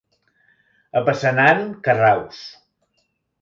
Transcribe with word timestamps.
A 1.01 1.03
Passanant, 1.09 1.61
carraus. 1.89 2.41